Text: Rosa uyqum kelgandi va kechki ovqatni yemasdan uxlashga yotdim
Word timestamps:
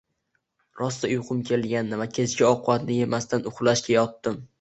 Rosa 0.77 1.09
uyqum 1.15 1.43
kelgandi 1.49 1.99
va 2.03 2.07
kechki 2.19 2.47
ovqatni 2.47 2.97
yemasdan 3.01 3.47
uxlashga 3.53 3.95
yotdim 3.99 4.41